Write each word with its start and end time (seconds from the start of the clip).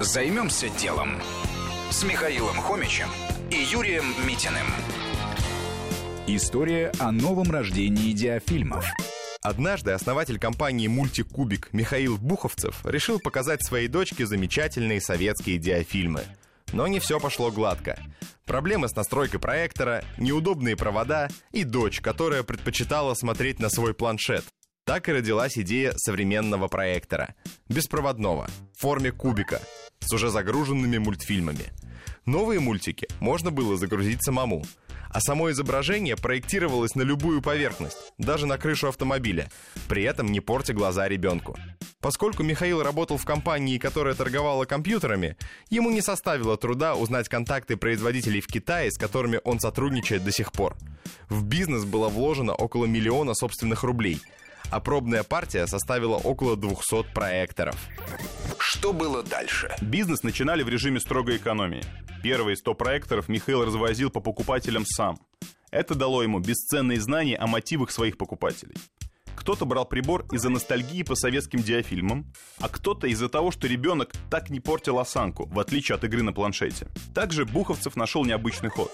Займемся 0.00 0.68
делом 0.70 1.20
с 1.90 2.02
Михаилом 2.02 2.56
Хомичем 2.56 3.08
и 3.50 3.56
Юрием 3.56 4.04
Митиным. 4.26 4.66
История 6.26 6.92
о 6.98 7.12
новом 7.12 7.50
рождении 7.50 8.12
диафильмов. 8.12 8.86
Однажды 9.42 9.92
основатель 9.92 10.38
компании 10.38 10.88
«Мультикубик» 10.88 11.68
Михаил 11.72 12.16
Буховцев 12.16 12.80
решил 12.84 13.20
показать 13.20 13.64
своей 13.64 13.86
дочке 13.86 14.24
замечательные 14.24 15.00
советские 15.00 15.58
диафильмы. 15.58 16.22
Но 16.72 16.86
не 16.88 16.98
все 16.98 17.20
пошло 17.20 17.52
гладко. 17.52 17.98
Проблемы 18.46 18.88
с 18.88 18.96
настройкой 18.96 19.40
проектора, 19.40 20.04
неудобные 20.16 20.74
провода 20.74 21.28
и 21.52 21.64
дочь, 21.64 22.00
которая 22.00 22.42
предпочитала 22.42 23.14
смотреть 23.14 23.60
на 23.60 23.68
свой 23.68 23.94
планшет. 23.94 24.44
Так 24.84 25.08
и 25.08 25.12
родилась 25.12 25.56
идея 25.58 25.92
современного 25.96 26.66
проектора. 26.66 27.34
Беспроводного, 27.68 28.48
в 28.76 28.80
форме 28.80 29.12
кубика, 29.12 29.60
с 30.12 30.14
уже 30.14 30.28
загруженными 30.28 30.98
мультфильмами. 30.98 31.72
Новые 32.26 32.60
мультики 32.60 33.08
можно 33.18 33.50
было 33.50 33.78
загрузить 33.78 34.22
самому, 34.22 34.62
а 35.08 35.22
само 35.22 35.50
изображение 35.50 36.16
проектировалось 36.16 36.94
на 36.94 37.00
любую 37.00 37.40
поверхность, 37.40 38.12
даже 38.18 38.44
на 38.44 38.58
крышу 38.58 38.88
автомобиля, 38.88 39.50
при 39.88 40.02
этом 40.02 40.26
не 40.26 40.40
портя 40.40 40.74
глаза 40.74 41.08
ребенку. 41.08 41.56
Поскольку 42.02 42.42
Михаил 42.42 42.82
работал 42.82 43.16
в 43.16 43.24
компании, 43.24 43.78
которая 43.78 44.12
торговала 44.12 44.66
компьютерами, 44.66 45.38
ему 45.70 45.90
не 45.90 46.02
составило 46.02 46.58
труда 46.58 46.94
узнать 46.94 47.30
контакты 47.30 47.78
производителей 47.78 48.42
в 48.42 48.48
Китае, 48.48 48.90
с 48.90 48.98
которыми 48.98 49.40
он 49.44 49.60
сотрудничает 49.60 50.24
до 50.24 50.30
сих 50.30 50.52
пор. 50.52 50.76
В 51.30 51.42
бизнес 51.42 51.86
было 51.86 52.10
вложено 52.10 52.52
около 52.52 52.84
миллиона 52.84 53.32
собственных 53.32 53.82
рублей– 53.82 54.20
а 54.72 54.80
пробная 54.80 55.22
партия 55.22 55.66
составила 55.66 56.16
около 56.16 56.56
200 56.56 57.12
проекторов. 57.12 57.76
Что 58.74 58.94
было 58.94 59.22
дальше? 59.22 59.70
Бизнес 59.82 60.22
начинали 60.22 60.62
в 60.62 60.68
режиме 60.70 60.98
строгой 60.98 61.36
экономии. 61.36 61.84
Первые 62.22 62.56
100 62.56 62.72
проекторов 62.72 63.28
Михаил 63.28 63.66
развозил 63.66 64.08
по 64.08 64.20
покупателям 64.20 64.86
сам. 64.86 65.18
Это 65.70 65.94
дало 65.94 66.22
ему 66.22 66.38
бесценные 66.38 66.98
знания 66.98 67.36
о 67.36 67.46
мотивах 67.46 67.90
своих 67.90 68.16
покупателей. 68.16 68.74
Кто-то 69.36 69.66
брал 69.66 69.84
прибор 69.84 70.24
из-за 70.32 70.48
ностальгии 70.48 71.02
по 71.02 71.14
советским 71.14 71.62
диафильмам, 71.62 72.32
а 72.60 72.70
кто-то 72.70 73.06
из-за 73.08 73.28
того, 73.28 73.50
что 73.50 73.66
ребенок 73.66 74.10
так 74.30 74.48
не 74.48 74.58
портил 74.58 74.98
осанку, 74.98 75.44
в 75.48 75.60
отличие 75.60 75.96
от 75.96 76.04
игры 76.04 76.22
на 76.22 76.32
планшете. 76.32 76.88
Также 77.14 77.44
Буховцев 77.44 77.94
нашел 77.94 78.24
необычный 78.24 78.70
ход. 78.70 78.90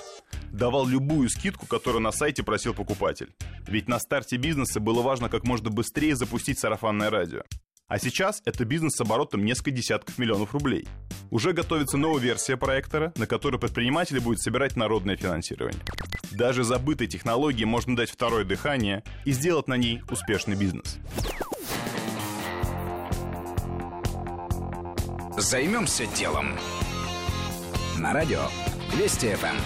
Давал 0.50 0.88
любую 0.88 1.28
скидку, 1.30 1.66
которую 1.66 2.02
на 2.02 2.10
сайте 2.10 2.42
просил 2.42 2.74
покупатель. 2.74 3.32
Ведь 3.68 3.88
на 3.88 4.00
старте 4.00 4.38
бизнеса 4.38 4.80
было 4.80 5.02
важно 5.02 5.28
как 5.28 5.44
можно 5.44 5.70
быстрее 5.70 6.16
запустить 6.16 6.58
сарафанное 6.58 7.10
радио. 7.10 7.42
А 7.88 7.98
сейчас 7.98 8.42
это 8.44 8.66
бизнес 8.66 8.96
с 8.96 9.00
оборотом 9.00 9.46
несколько 9.46 9.70
десятков 9.70 10.18
миллионов 10.18 10.52
рублей. 10.52 10.86
Уже 11.30 11.54
готовится 11.54 11.96
новая 11.96 12.20
версия 12.20 12.58
проектора, 12.58 13.14
на 13.16 13.26
которой 13.26 13.58
предприниматели 13.58 14.18
будут 14.18 14.42
собирать 14.42 14.76
народное 14.76 15.16
финансирование. 15.16 15.80
Даже 16.30 16.64
забытой 16.64 17.06
технологии 17.06 17.64
можно 17.64 17.96
дать 17.96 18.10
второе 18.10 18.44
дыхание 18.44 19.02
и 19.24 19.32
сделать 19.32 19.68
на 19.68 19.78
ней 19.78 20.02
успешный 20.10 20.54
бизнес. 20.54 20.98
Займемся 25.38 26.04
делом. 26.14 26.58
На 27.96 28.12
радио 28.12 28.42
Вести 28.98 29.34
ФМ. 29.34 29.56